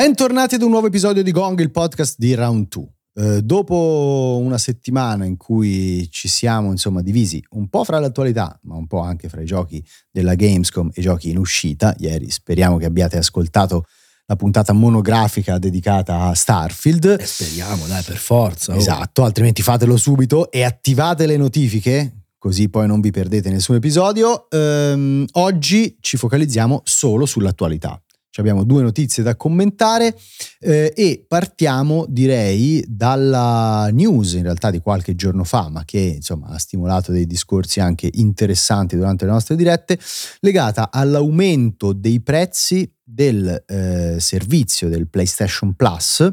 [0.00, 2.84] Bentornati ad un nuovo episodio di Gong, il podcast di Round 2.
[3.16, 8.76] Eh, dopo una settimana in cui ci siamo insomma divisi un po' fra l'attualità, ma
[8.76, 12.78] un po' anche fra i giochi della Gamescom e i giochi in uscita, ieri speriamo
[12.78, 13.84] che abbiate ascoltato
[14.24, 17.18] la puntata monografica dedicata a Starfield.
[17.20, 18.72] Eh, speriamo, dai, per forza.
[18.72, 18.78] Oh.
[18.78, 24.48] Esatto, altrimenti fatelo subito e attivate le notifiche così poi non vi perdete nessun episodio.
[24.48, 28.02] Ehm, oggi ci focalizziamo solo sull'attualità
[28.40, 30.16] abbiamo due notizie da commentare
[30.58, 36.48] eh, e partiamo direi dalla news in realtà di qualche giorno fa ma che insomma
[36.48, 39.98] ha stimolato dei discorsi anche interessanti durante le nostre dirette
[40.40, 46.28] legata all'aumento dei prezzi del eh, servizio del PlayStation Plus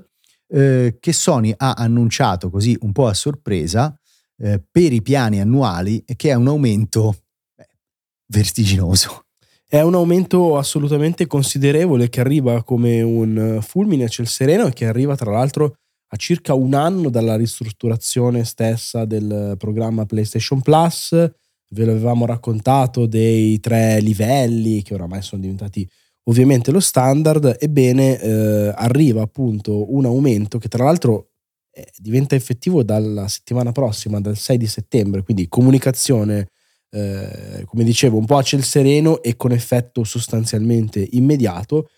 [0.47, 3.97] eh, che Sony ha annunciato così un po' a sorpresa
[4.37, 7.15] eh, per i piani annuali che è un aumento
[7.55, 7.67] beh,
[8.27, 9.26] vertiginoso
[9.69, 14.85] è un aumento assolutamente considerevole che arriva come un fulmine a ciel sereno e che
[14.85, 15.75] arriva tra l'altro
[16.09, 21.11] a circa un anno dalla ristrutturazione stessa del programma PlayStation Plus.
[21.69, 25.85] Ve l'avevamo raccontato dei tre livelli che oramai sono diventati
[26.29, 27.57] ovviamente lo standard.
[27.59, 31.31] Ebbene, eh, arriva appunto un aumento che tra l'altro
[31.73, 36.51] eh, diventa effettivo dalla settimana prossima, dal 6 di settembre, quindi comunicazione
[36.89, 41.89] eh, come dicevo, un po' a ciel sereno e con effetto sostanzialmente immediato.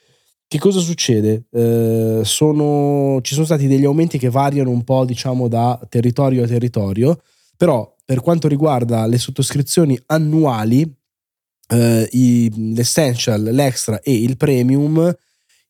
[0.48, 1.44] Che cosa succede?
[1.52, 6.48] Eh, sono, ci sono stati degli aumenti che variano un po', diciamo, da territorio a
[6.48, 7.22] territorio,
[7.56, 10.92] però per quanto riguarda le sottoscrizioni annuali,
[11.68, 15.16] eh, i, l'essential, l'extra e il premium,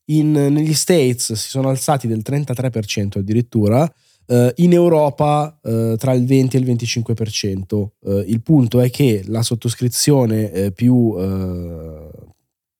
[0.06, 3.92] in, negli States si sono alzati del 33% addirittura,
[4.30, 7.74] Uh, in Europa uh, tra il 20 e il 25%.
[7.74, 11.16] Uh, eh, il punto è che la sottoscrizione più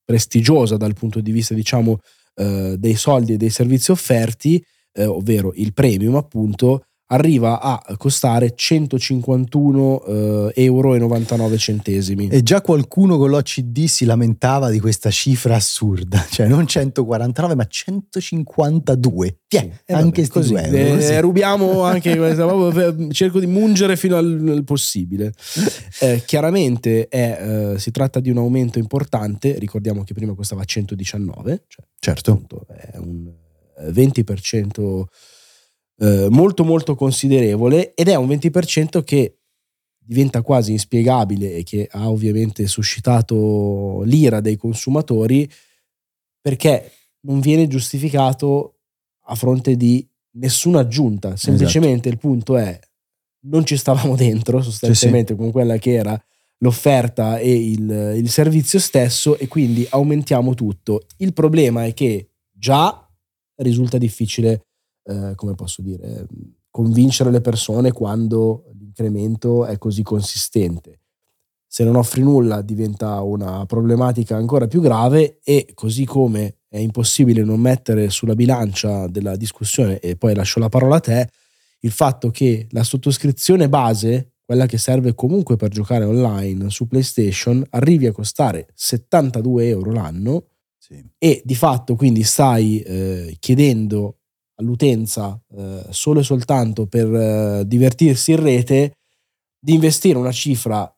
[0.06, 2.00] prestigiosa dal punto di vista, diciamo,
[2.36, 4.64] dei soldi e dei servizi offerti,
[5.00, 10.96] ovvero il premium, appunto, arriva a costare 151,99 eh, euro.
[10.96, 17.66] E già qualcuno con l'OCD si lamentava di questa cifra assurda, cioè non 149 ma
[17.66, 19.40] 152.
[19.48, 20.54] Tiè, sì, eh, anche vabbè, così.
[20.54, 21.20] Eh, così.
[21.20, 25.34] rubiamo anche questa, cerco di mungere fino al, al possibile.
[26.02, 31.64] Eh, chiaramente è, eh, si tratta di un aumento importante, ricordiamo che prima costava 119,
[31.68, 32.44] cioè certo.
[32.68, 33.32] è un
[33.82, 35.06] 20%
[36.00, 39.36] eh, molto molto considerevole ed è un 20% che
[39.98, 45.48] diventa quasi inspiegabile e che ha ovviamente suscitato l'ira dei consumatori
[46.42, 48.80] perché non viene giustificato
[49.26, 52.10] a fronte di nessuna aggiunta, semplicemente esatto.
[52.10, 52.80] il punto è
[53.42, 55.44] non ci stavamo dentro sostanzialmente sì, sì.
[55.44, 56.22] con quella che era
[56.60, 61.06] l'offerta e il, il servizio stesso e quindi aumentiamo tutto.
[61.18, 63.08] Il problema è che già
[63.58, 64.69] risulta difficile
[65.10, 66.28] eh, come posso dire,
[66.70, 71.00] convincere le persone quando l'incremento è così consistente.
[71.68, 77.44] Se non offri nulla diventa una problematica ancora più grave e così come è impossibile
[77.44, 81.30] non mettere sulla bilancia della discussione, e poi lascio la parola a te,
[81.82, 87.64] il fatto che la sottoscrizione base, quella che serve comunque per giocare online su PlayStation,
[87.72, 90.46] arrivi a costare 72 euro l'anno
[90.78, 91.04] sì.
[91.18, 94.19] e di fatto quindi stai eh, chiedendo
[94.60, 98.94] all'utenza eh, solo e soltanto per eh, divertirsi in rete,
[99.60, 100.92] di investire una cifra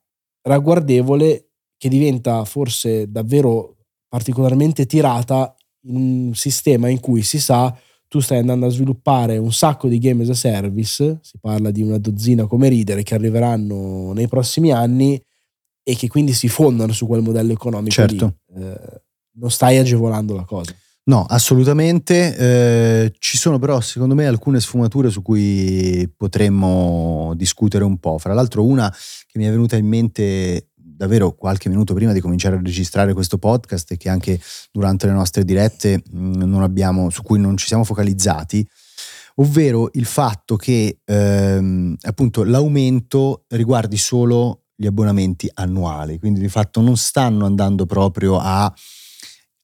[0.44, 3.78] ragguardevole che diventa forse davvero
[4.08, 7.76] particolarmente tirata in un sistema in cui si sa
[8.08, 11.82] tu stai andando a sviluppare un sacco di game as a service, si parla di
[11.82, 15.20] una dozzina come ridere che arriveranno nei prossimi anni
[15.82, 18.36] e che quindi si fondano su quel modello economico certo.
[18.54, 19.02] Eh,
[19.38, 20.76] non stai agevolando la cosa.
[21.04, 22.36] No, assolutamente.
[22.38, 28.18] Eh, ci sono però secondo me alcune sfumature su cui potremmo discutere un po'.
[28.20, 28.94] Fra l'altro una
[29.28, 33.40] che mi è venuta in mente davvero qualche minuto prima di cominciare a registrare questo
[33.40, 34.40] podcast e che anche
[34.72, 38.66] durante le nostre dirette mm, abbiamo, su cui non ci siamo focalizzati,
[39.36, 46.82] ovvero il fatto che ehm, appunto l'aumento riguardi solo gli abbonamenti annuali, quindi di fatto
[46.82, 48.72] non stanno andando proprio a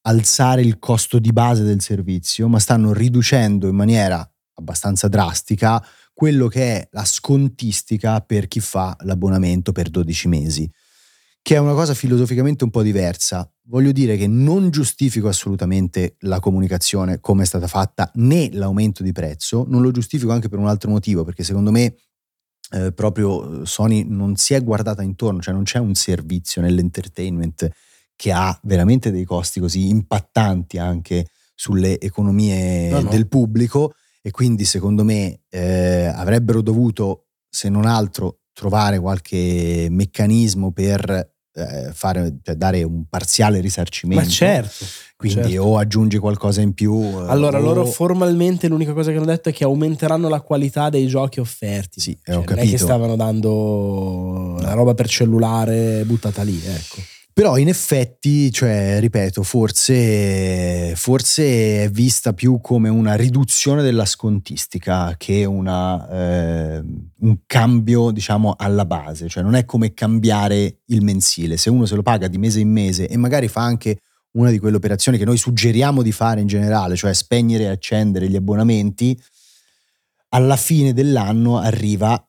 [0.07, 6.47] alzare il costo di base del servizio, ma stanno riducendo in maniera abbastanza drastica quello
[6.47, 10.71] che è la scontistica per chi fa l'abbonamento per 12 mesi,
[11.41, 13.49] che è una cosa filosoficamente un po' diversa.
[13.63, 19.11] Voglio dire che non giustifico assolutamente la comunicazione come è stata fatta né l'aumento di
[19.11, 21.95] prezzo, non lo giustifico anche per un altro motivo, perché secondo me
[22.71, 27.69] eh, proprio Sony non si è guardata intorno, cioè non c'è un servizio nell'entertainment
[28.17, 33.09] che ha veramente dei costi così impattanti anche sulle economie No, no.
[33.09, 40.71] del pubblico e quindi secondo me eh, avrebbero dovuto, se non altro, trovare qualche meccanismo
[40.71, 44.23] per eh, fare, cioè dare un parziale risarcimento.
[44.23, 44.85] Ma certo.
[45.15, 45.63] Quindi certo.
[45.63, 47.01] o aggiungi qualcosa in più.
[47.01, 50.89] eh, Allora, o- loro formalmente l'unica cosa che hanno detto è che aumenteranno la qualità
[50.89, 51.99] dei giochi offerti.
[52.01, 52.77] Sì, eh, Cioè, ho non è che capito.
[52.83, 57.01] stavano dando la roba per cellulare buttata lì, ecco.
[57.37, 65.13] Però in effetti, cioè, ripeto, forse, forse è vista più come una riduzione della scontistica
[65.17, 66.83] che una, eh,
[67.19, 69.29] un cambio, diciamo, alla base.
[69.29, 71.57] Cioè non è come cambiare il mensile.
[71.57, 73.99] Se uno se lo paga di mese in mese e magari fa anche
[74.31, 78.27] una di quelle operazioni che noi suggeriamo di fare in generale, cioè spegnere e accendere
[78.29, 79.15] gli abbonamenti,
[80.29, 82.19] alla fine dell'anno arriva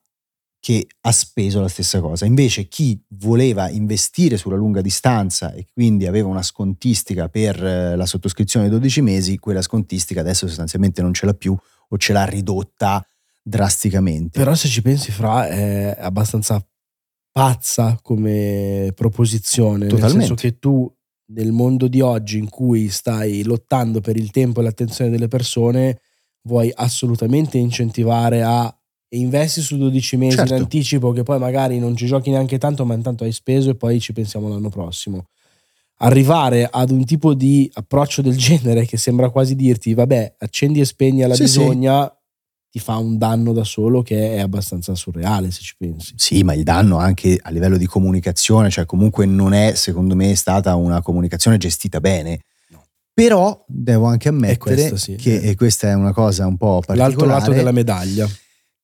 [0.60, 2.24] che ha speso la stessa cosa.
[2.24, 8.06] Invece chi voleva investire sulla lunga distanza e quindi aveva una scontistica per eh, la
[8.06, 11.56] sottoscrizione dei 12 mesi, quella scontistica adesso sostanzialmente non ce l'ha più
[11.90, 13.06] o ce l'ha ridotta
[13.42, 14.38] drasticamente.
[14.38, 16.64] Però se ci pensi, Fra, è abbastanza
[17.30, 19.86] pazza come proposizione.
[19.86, 20.16] Totalmente.
[20.16, 20.92] Nel senso che tu,
[21.32, 26.00] nel mondo di oggi in cui stai lottando per il tempo e l'attenzione delle persone,
[26.42, 28.77] vuoi assolutamente incentivare a
[29.08, 30.54] e investi su 12 mesi Certo.
[30.54, 33.74] in anticipo che poi magari non ci giochi neanche tanto ma intanto hai speso e
[33.74, 35.26] poi ci pensiamo l'anno prossimo
[36.00, 40.84] arrivare ad un tipo di approccio del genere che sembra quasi dirti vabbè accendi e
[40.84, 41.58] spegni alla Sì, sì.
[41.58, 42.12] bisogna
[42.70, 46.52] ti fa un danno da solo che è abbastanza surreale se ci pensi Sì, ma
[46.52, 51.00] il danno anche a livello di comunicazione, cioè comunque non è secondo me stata una
[51.00, 52.40] comunicazione gestita bene.
[53.14, 55.48] Però devo anche ammettere questo sì, che eh.
[55.48, 56.98] e questa è una cosa un po' particolare.
[56.98, 58.28] l'altro lato della medaglia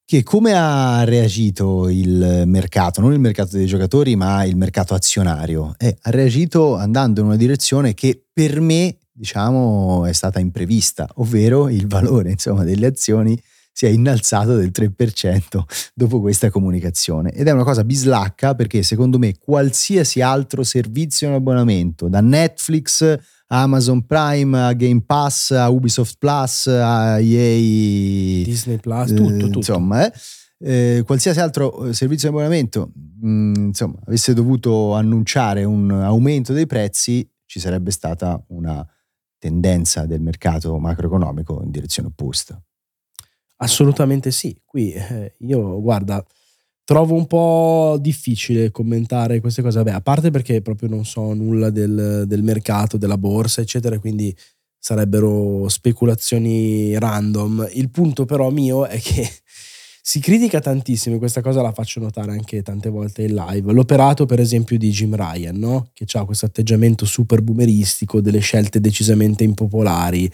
[0.06, 5.74] che come ha reagito il mercato, non il mercato dei giocatori, ma il mercato azionario?
[5.78, 11.68] Eh, ha reagito andando in una direzione che per me, diciamo, è stata imprevista, ovvero
[11.70, 13.40] il valore insomma, delle azioni
[13.72, 15.62] si è innalzato del 3%
[15.94, 17.32] dopo questa comunicazione.
[17.32, 23.18] Ed è una cosa bislacca perché secondo me qualsiasi altro servizio in abbonamento, da Netflix
[23.48, 29.36] a Amazon Prime, a Game Pass, a Ubisoft Plus, a EA Disney Plus eh, tutto
[29.36, 32.92] tutto Insomma, eh, eh, qualsiasi altro eh, servizio di abbonamento
[33.24, 38.86] mh, insomma, avesse dovuto annunciare un aumento dei prezzi, ci sarebbe stata una
[39.38, 42.60] tendenza del mercato macroeconomico in direzione opposta.
[43.56, 44.58] Assolutamente sì.
[44.64, 46.24] Qui eh, io, guarda,
[46.84, 49.78] trovo un po' difficile commentare queste cose.
[49.78, 54.34] Vabbè, a parte perché proprio non so nulla del, del mercato, della borsa, eccetera, quindi
[54.78, 57.68] sarebbero speculazioni random.
[57.72, 59.28] Il punto però mio è che
[60.06, 64.26] si critica tantissimo, e questa cosa la faccio notare anche tante volte in live, l'operato
[64.26, 65.88] per esempio di Jim Ryan, no?
[65.94, 70.30] che ha questo atteggiamento super boomeristico, delle scelte decisamente impopolari,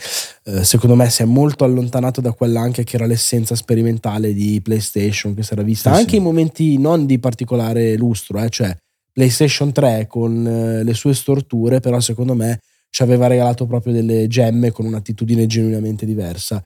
[0.46, 4.61] eh, secondo me si è molto allontanato da quella anche che era l'essenza sperimentale di
[4.61, 6.17] PlayStation, che si era vista Sì, anche sì.
[6.17, 8.76] in momenti non di particolare lustro, eh, cioè
[9.12, 12.58] PlayStation 3 con eh, le sue storture, però secondo me
[12.90, 16.60] ci aveva regalato proprio delle gemme con un'attitudine genuinamente diversa.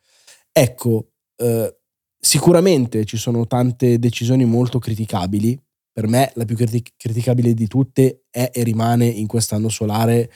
[0.50, 1.76] Ecco, eh,
[2.24, 5.60] sicuramente ci sono tante decisioni molto criticabili.
[5.92, 10.32] Per me la più criti- criticabile di tutte è e rimane in quest'anno solare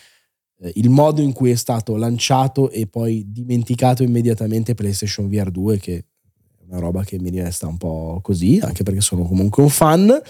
[0.61, 5.79] eh, il modo in cui è stato lanciato e poi dimenticato immediatamente PlayStation VR 2,
[5.79, 6.05] che è
[6.69, 10.21] una roba che mi resta un po' così, anche perché sono comunque un fan.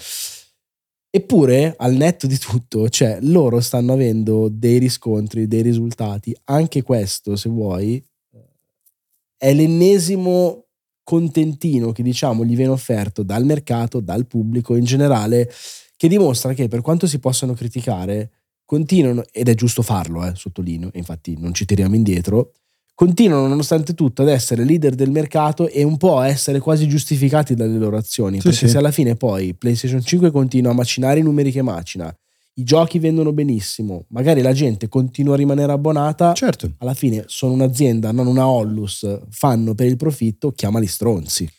[1.11, 6.35] Eppure, al netto di tutto, cioè, loro stanno avendo dei riscontri, dei risultati.
[6.45, 7.95] Anche questo, se vuoi,
[8.31, 8.39] eh,
[9.37, 10.68] è l'ennesimo
[11.09, 15.51] contentino che diciamo gli viene offerto dal mercato, dal pubblico in generale,
[15.97, 18.29] che dimostra che per quanto si possano criticare,
[18.63, 22.51] continuano, ed è giusto farlo, eh, sottolineo, e infatti non ci tiriamo indietro,
[22.93, 27.55] continuano nonostante tutto ad essere leader del mercato e un po' a essere quasi giustificati
[27.55, 28.35] dalle loro azioni.
[28.35, 28.69] Sì, perché sì.
[28.69, 32.15] se alla fine poi PlayStation 5 continua a macinare i numeri che macina,
[32.59, 36.71] i giochi vendono benissimo, magari la gente continua a rimanere abbonata, Certo.
[36.79, 41.49] alla fine sono un'azienda, non una Ollus, fanno per il profitto, chiamali stronzi.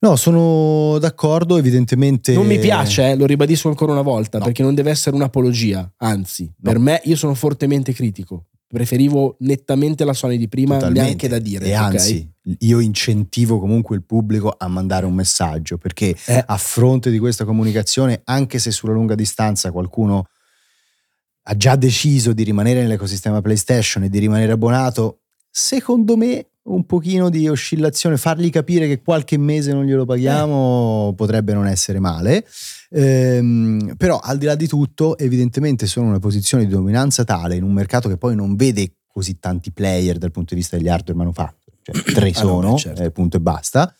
[0.00, 2.32] No, sono d'accordo, evidentemente.
[2.32, 4.44] Non mi piace, eh, lo ribadisco ancora una volta, No.
[4.44, 8.46] perché non deve essere un'apologia, anzi, per me io sono fortemente critico.
[8.68, 11.02] Preferivo nettamente la Sony di prima, Totalmente.
[11.02, 11.64] neanche da dire.
[11.66, 11.82] E ok?
[11.82, 16.44] anzi, io incentivo comunque il pubblico a mandare un messaggio perché Eh.
[16.46, 20.26] a fronte di questa comunicazione, anche se sulla lunga distanza qualcuno
[21.50, 27.30] ha già deciso di rimanere nell'ecosistema PlayStation e di rimanere abbonato, secondo me un pochino
[27.30, 32.44] di oscillazione, fargli capire che qualche mese non glielo paghiamo potrebbe non essere male.
[32.90, 37.56] Ehm, però al di là di tutto, evidentemente sono in una posizione di dominanza tale
[37.56, 40.88] in un mercato che poi non vede così tanti player dal punto di vista degli
[40.88, 43.02] hardware manufatti, cioè tre sono, ah no, certo.
[43.02, 43.94] eh, punto e basta.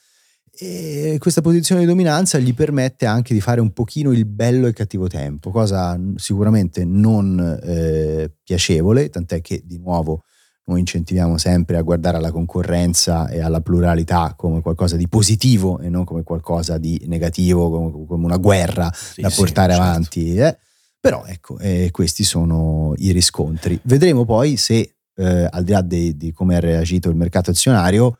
[0.61, 4.71] E questa posizione di dominanza gli permette anche di fare un pochino il bello e
[4.71, 10.25] il cattivo tempo, cosa sicuramente non eh, piacevole, tant'è che di nuovo
[10.65, 15.89] noi incentiviamo sempre a guardare alla concorrenza e alla pluralità come qualcosa di positivo e
[15.89, 19.91] non come qualcosa di negativo, come, come una guerra sì, da portare sì, certo.
[19.91, 20.35] avanti.
[20.35, 20.59] Eh?
[20.99, 23.79] Però ecco, eh, questi sono i riscontri.
[23.85, 28.19] Vedremo poi se, eh, al di là di, di come ha reagito il mercato azionario,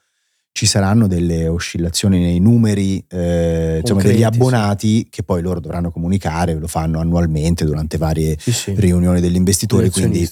[0.53, 5.09] ci saranno delle oscillazioni nei numeri eh, insomma, degli abbonati sì.
[5.09, 8.75] che poi loro dovranno comunicare, lo fanno annualmente durante varie sì, sì.
[8.77, 10.29] riunioni degli investitori, quindi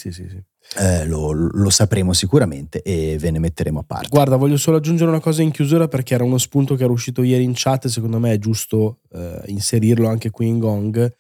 [0.79, 4.09] eh, lo, lo, sapremo sicuramente e ve ne metteremo a parte.
[4.09, 7.23] Guarda, voglio solo aggiungere una cosa in chiusura perché era uno spunto che era uscito
[7.23, 11.15] ieri in chat e secondo me è giusto eh, inserirlo anche qui in Gong.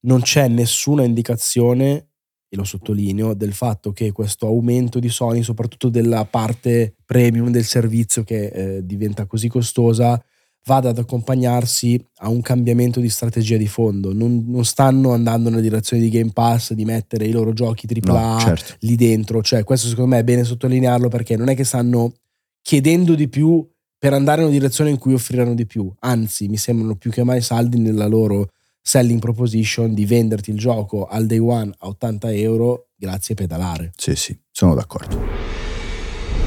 [0.00, 2.07] Non c'è nessuna indicazione
[2.48, 7.64] e lo sottolineo, del fatto che questo aumento di Sony, soprattutto della parte premium del
[7.64, 10.22] servizio che eh, diventa così costosa,
[10.64, 14.12] vada ad accompagnarsi a un cambiamento di strategia di fondo.
[14.12, 18.32] Non, non, stanno andando nella direzione di Game Pass, di mettere i loro giochi AAA
[18.32, 18.74] no, certo.
[18.80, 19.42] lì dentro.
[19.42, 22.12] Cioè, questo secondo me è bene sottolinearlo perché non è che stanno
[22.60, 23.66] chiedendo di più
[23.98, 25.90] per andare in una direzione in cui offriranno di più.
[26.00, 31.06] Anzi, mi sembrano più che mai saldi nella loro selling proposition di venderti il gioco
[31.06, 33.92] al day one a 80 euro grazie a pedalare.
[33.96, 35.18] Sì, sì, sono d'accordo.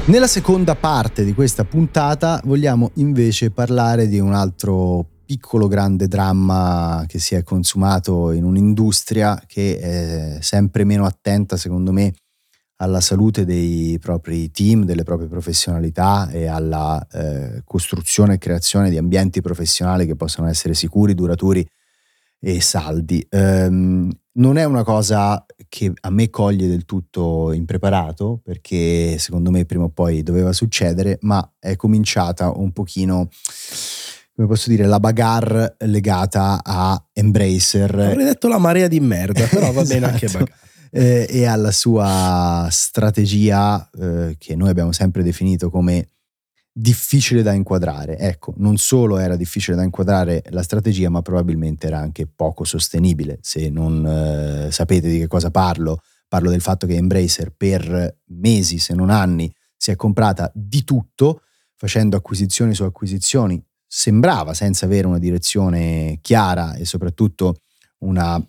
[0.06, 7.04] Nella seconda parte di questa puntata vogliamo invece parlare di un altro piccolo grande dramma
[7.06, 12.12] che si è consumato in un'industria che è sempre meno attenta, secondo me,
[12.82, 18.98] alla salute dei propri team, delle proprie professionalità e alla eh, costruzione e creazione di
[18.98, 21.64] ambienti professionali che possano essere sicuri, duraturi
[22.44, 23.24] e saldi.
[23.30, 29.64] Um, non è una cosa che a me coglie del tutto impreparato, perché secondo me
[29.64, 33.28] prima o poi doveva succedere, ma è cominciata un pochino,
[34.34, 37.94] come posso dire, la bagarre legata a Embracer.
[37.94, 39.88] Avrei detto la marea di merda, però va esatto.
[39.88, 40.44] bene anche esatto.
[40.44, 40.70] bagarre.
[40.94, 46.08] Eh, e alla sua strategia eh, che noi abbiamo sempre definito come
[46.72, 48.16] difficile da inquadrare.
[48.18, 53.38] Ecco, non solo era difficile da inquadrare la strategia, ma probabilmente era anche poco sostenibile.
[53.42, 58.78] Se non eh, sapete di che cosa parlo, parlo del fatto che Embracer per mesi,
[58.78, 61.42] se non anni, si è comprata di tutto,
[61.76, 67.56] facendo acquisizioni su acquisizioni, sembrava senza avere una direzione chiara e soprattutto
[67.98, 68.42] una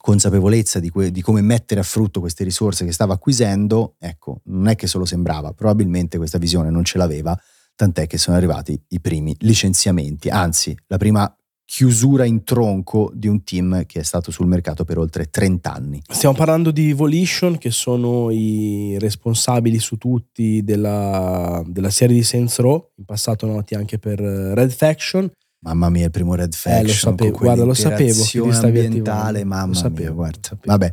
[0.00, 4.68] consapevolezza di, que- di, come mettere a frutto queste risorse che stava acquisendo, ecco, non
[4.68, 7.38] è che solo sembrava, probabilmente questa visione non ce l'aveva,
[7.74, 11.32] tant'è che sono arrivati i primi licenziamenti, anzi la prima
[11.70, 16.02] chiusura in tronco di un team che è stato sul mercato per oltre 30 anni.
[16.08, 22.58] Stiamo parlando di Volition, che sono i responsabili su tutti della, della serie di Saints
[22.58, 25.30] Row, in passato noti anche per Red Faction,
[25.62, 26.84] Mamma mia, il primo Red Faction.
[26.84, 28.22] Eh, lo sapevo, guarda, lo sapevo.
[28.66, 30.38] ambientale, mamma sapevo, mia, guarda.
[30.40, 30.72] Sapevo.
[30.72, 30.92] Vabbè,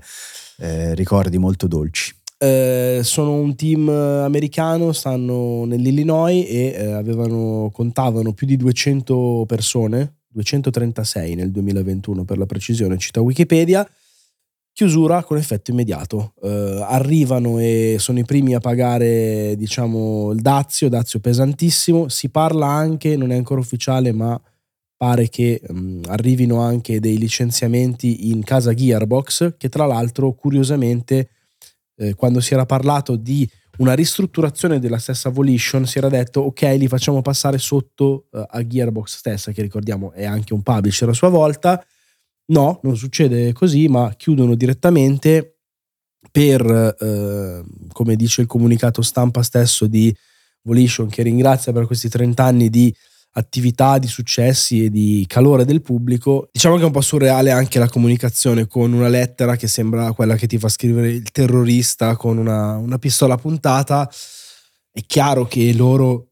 [0.57, 2.13] eh, ricordi molto dolci.
[2.37, 10.17] Eh, sono un team americano, stanno nell'Illinois e eh, avevano, contavano più di 200 persone,
[10.27, 13.89] 236 nel 2021 per la precisione, cita Wikipedia.
[14.73, 16.33] Chiusura con effetto immediato.
[16.43, 22.09] Eh, arrivano e sono i primi a pagare, diciamo, il dazio, dazio pesantissimo.
[22.09, 24.39] Si parla anche, non è ancora ufficiale, ma
[24.97, 31.29] pare che um, arrivino anche dei licenziamenti in casa Gearbox, che tra l'altro curiosamente
[31.97, 36.61] eh, quando si era parlato di una ristrutturazione della stessa Volition si era detto ok
[36.79, 41.13] li facciamo passare sotto uh, a Gearbox stessa, che ricordiamo è anche un publisher a
[41.13, 41.83] sua volta.
[42.49, 45.57] No, non succede così, ma chiudono direttamente
[46.31, 46.65] per,
[46.99, 50.15] eh, come dice il comunicato stampa stesso di
[50.61, 52.93] Volition, che ringrazia per questi 30 anni di
[53.37, 56.49] attività, di successi e di calore del pubblico.
[56.51, 60.35] Diciamo che è un po' surreale anche la comunicazione con una lettera che sembra quella
[60.35, 64.09] che ti fa scrivere il terrorista con una, una pistola puntata.
[64.91, 66.31] È chiaro che loro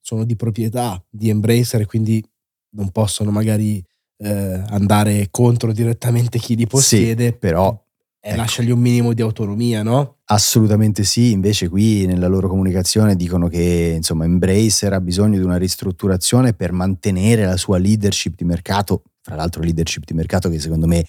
[0.00, 2.24] sono di proprietà di Embracer quindi
[2.70, 3.84] non possono magari
[4.22, 7.26] eh, andare contro direttamente chi li possiede.
[7.26, 7.78] Sì, però
[8.20, 8.36] ecco.
[8.36, 10.18] lasciagli un minimo di autonomia, no?
[10.26, 15.56] Assolutamente sì, invece qui nella loro comunicazione dicono che insomma Embracer ha bisogno di una
[15.56, 20.86] ristrutturazione per mantenere la sua leadership di mercato, fra l'altro leadership di mercato che secondo
[20.86, 21.04] me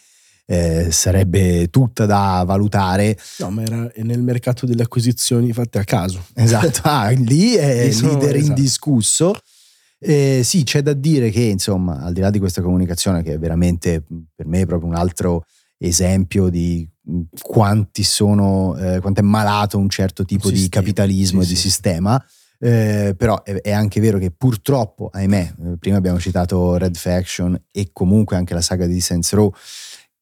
[0.46, 3.18] eh, sarebbe tutta da valutare.
[3.38, 6.26] No, ma era nel mercato delle acquisizioni fatte a caso.
[6.34, 8.50] Esatto, ah, lì è sono, leader esatto.
[8.50, 9.36] indiscusso.
[10.00, 13.40] Eh, sì, c'è da dire che insomma, al di là di questa comunicazione che è
[13.40, 14.04] veramente
[14.36, 15.46] per me proprio un altro
[15.78, 16.88] esempio di
[17.42, 21.56] quanti sono, eh, quanto è malato un certo tipo sistema, di capitalismo sì, e di
[21.56, 21.62] sì.
[21.62, 22.26] sistema.
[22.64, 27.60] Eh, però è, è, anche vero che purtroppo, ahimè, eh, prima abbiamo citato Red Faction
[27.72, 29.52] e comunque anche la saga di Saints Row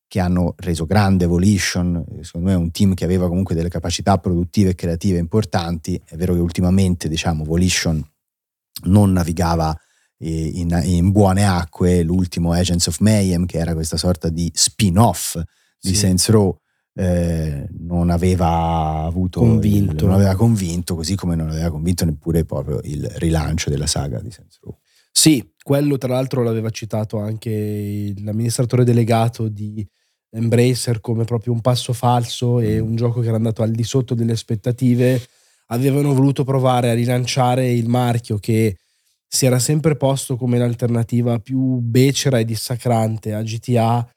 [0.08, 4.18] che hanno reso grande Volition, secondo me è un team che aveva comunque delle capacità
[4.18, 8.04] produttive e creative importanti, è vero che ultimamente diciamo Volition
[8.86, 9.78] non navigava
[10.20, 15.36] in, in, buone acque, l'ultimo Agents of Mayhem che era questa sorta di spin-off
[15.80, 15.96] di sì.
[15.96, 16.58] Saints Row
[17.00, 20.04] eh, non aveva avuto convinto.
[20.04, 24.20] Il, non aveva convinto così come non aveva convinto neppure proprio il rilancio della saga
[24.20, 24.78] di Saints Row
[25.12, 29.86] sì, quello tra l'altro l'aveva citato anche l'amministratore delegato di
[30.32, 32.86] Embracer come proprio un passo falso e mm.
[32.86, 35.22] un gioco che era andato al di sotto delle aspettative.
[35.68, 38.78] Avevano voluto provare a rilanciare il marchio che
[39.28, 44.08] si era sempre posto come l'alternativa più becera e dissacrante a GTA,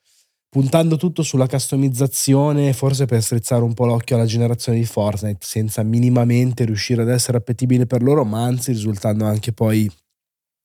[0.53, 5.83] puntando tutto sulla customizzazione, forse per strizzare un po' l'occhio alla generazione di Fortnite, senza
[5.83, 9.91] minimamente riuscire ad essere appetibile per loro, ma anzi risultando anche poi,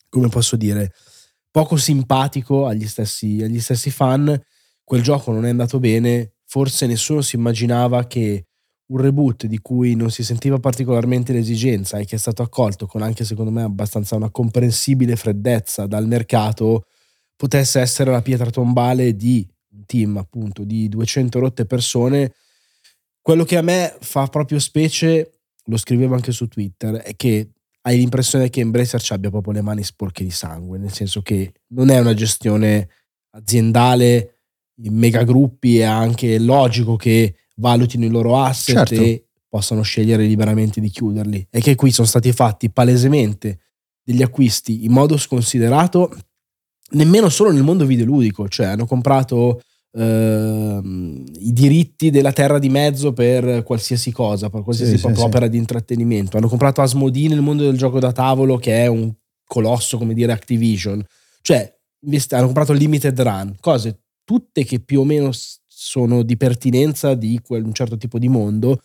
[0.10, 0.91] come posso dire,
[1.50, 4.38] poco simpatico agli stessi, agli stessi fan.
[4.84, 8.48] Quel gioco non è andato bene, forse nessuno si immaginava che
[8.88, 13.01] un reboot di cui non si sentiva particolarmente l'esigenza e che è stato accolto con
[13.01, 16.84] anche secondo me abbastanza una comprensibile freddezza dal mercato
[17.36, 19.46] potesse essere la pietra tombale di
[19.86, 22.34] team appunto di 200 rotte persone.
[23.22, 27.50] Quello che a me fa proprio specie, lo scrivevo anche su Twitter, è che
[27.81, 31.53] hai l'impressione che Embracer ci abbia proprio le mani sporche di sangue, nel senso che
[31.67, 32.89] non è una gestione
[33.31, 34.38] aziendale
[34.84, 39.01] in megagruppi è anche logico che valutino i loro asset certo.
[39.01, 41.48] e possano scegliere liberamente di chiuderli.
[41.50, 43.60] E che qui sono stati fatti palesemente
[44.04, 46.15] degli acquisti in modo sconsiderato,
[46.91, 49.62] nemmeno solo nel mondo videoludico, cioè hanno comprato
[49.97, 55.45] Uh, i diritti della terra di mezzo per qualsiasi cosa, per qualsiasi sì, sì, opera
[55.45, 55.51] sì.
[55.51, 56.38] di intrattenimento.
[56.38, 59.12] Hanno comprato Asmodee nel mondo del gioco da tavolo, che è un
[59.43, 61.03] colosso come dire Activision.
[61.41, 61.75] Cioè,
[62.29, 65.31] hanno comprato Limited Run, cose tutte che più o meno
[65.65, 68.81] sono di pertinenza di quel, un certo tipo di mondo,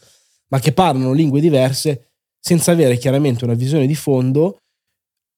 [0.49, 4.59] ma che parlano lingue diverse senza avere chiaramente una visione di fondo,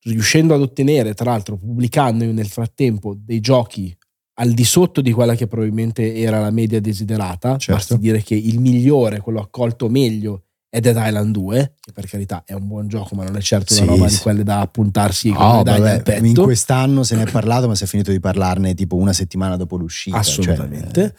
[0.04, 3.96] riuscendo ad ottenere, tra l'altro, pubblicando nel frattempo dei giochi
[4.34, 7.74] al di sotto di quella che probabilmente era la media desiderata, certo.
[7.74, 12.42] basti dire che il migliore, quello accolto meglio, è Dead Island 2, che per carità
[12.44, 14.16] è un buon gioco, ma non è certo una roba sì.
[14.16, 17.86] di quelle da appuntarsi oh, vabbè, In quest'anno se ne è parlato, ma si è
[17.86, 20.20] finito di parlarne tipo una settimana dopo l'uscita.
[20.20, 21.00] Cioè, Assolutamente.
[21.00, 21.14] Cioè,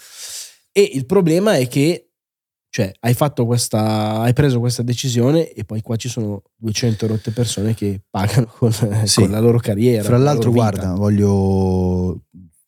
[0.73, 2.09] e il problema è che
[2.75, 7.31] cioè, hai fatto questa, hai preso questa decisione e poi qua ci sono 200 rotte
[7.31, 8.73] persone che pagano con,
[9.05, 9.21] sì.
[9.21, 10.03] con la loro carriera.
[10.03, 12.24] Fra l'altro, guarda, voglio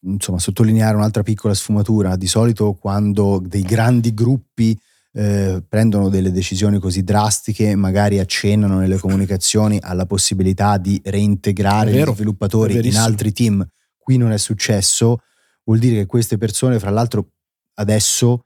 [0.08, 2.16] insomma, sottolineare un'altra piccola sfumatura.
[2.16, 4.78] Di solito quando dei grandi gruppi
[5.14, 12.12] eh, prendono delle decisioni così drastiche, magari accennano nelle comunicazioni alla possibilità di reintegrare vero,
[12.12, 13.68] gli sviluppatori in altri team.
[13.98, 15.20] Qui non è successo,
[15.64, 17.32] vuol dire che queste persone, fra l'altro,
[17.76, 18.44] adesso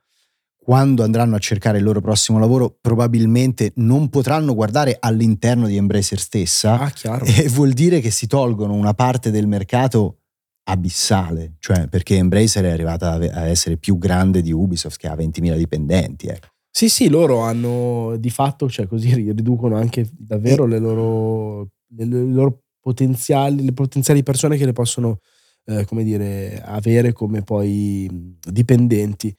[0.63, 6.19] quando andranno a cercare il loro prossimo lavoro, probabilmente non potranno guardare all'interno di Embracer
[6.19, 6.79] stessa.
[6.79, 6.93] Ah,
[7.25, 10.20] e vuol dire che si tolgono una parte del mercato
[10.63, 15.57] abissale, cioè perché Embracer è arrivata a essere più grande di Ubisoft che ha 20.000
[15.57, 16.27] dipendenti.
[16.27, 16.47] Ecco.
[16.69, 22.63] Sì, sì, loro hanno di fatto, cioè così riducono anche davvero le loro, le loro
[22.79, 25.19] potenziali, le potenziali persone che le possono,
[25.65, 28.09] eh, come dire, avere come poi
[28.41, 29.35] dipendenti.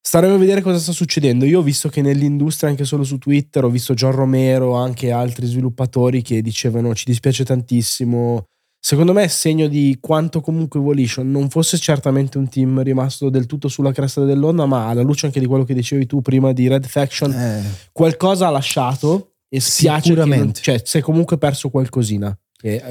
[0.00, 1.44] Staremo a vedere cosa sta succedendo.
[1.44, 5.46] Io ho visto che nell'industria, anche solo su Twitter, ho visto John Romero, anche altri
[5.46, 8.48] sviluppatori che dicevano ci dispiace tantissimo,
[8.84, 13.46] secondo me è segno di quanto comunque Volition non fosse certamente un team rimasto del
[13.46, 16.68] tutto sulla cresta dell'onda, ma alla luce anche di quello che dicevi tu prima di
[16.68, 17.62] Red Faction, eh.
[17.92, 22.36] qualcosa ha lasciato e spiace che non, cioè, si è comunque perso qualcosina.
[22.54, 22.82] Che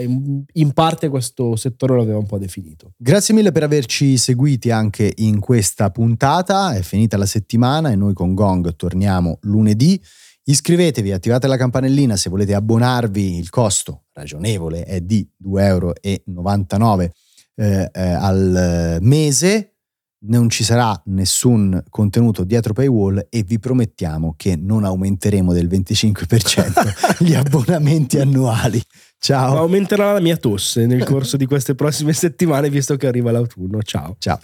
[0.53, 2.93] in parte questo settore l'aveva un po' definito.
[2.97, 6.73] Grazie mille per averci seguiti anche in questa puntata.
[6.73, 9.99] È finita la settimana e noi con Gong torniamo lunedì.
[10.45, 16.21] Iscrivetevi, attivate la campanellina se volete abbonarvi, il costo ragionevole è di 2,99 euro eh,
[17.55, 19.73] eh, al mese,
[20.25, 27.23] non ci sarà nessun contenuto dietro paywall e vi promettiamo che non aumenteremo del 25%
[27.23, 28.81] gli abbonamenti annuali.
[29.17, 29.57] Ciao.
[29.57, 33.81] Aumenterà la mia tosse nel corso di queste prossime settimane visto che arriva l'autunno.
[33.81, 34.15] Ciao.
[34.19, 34.39] Ciao.